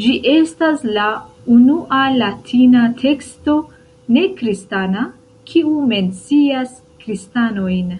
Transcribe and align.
Ĝi 0.00 0.10
estas 0.32 0.82
la 0.96 1.06
unua 1.54 2.00
Latina 2.22 2.82
teksto 3.00 3.54
ne-kristana, 4.18 5.06
kiu 5.54 5.74
mencias 5.94 6.80
kristanojn. 7.08 7.94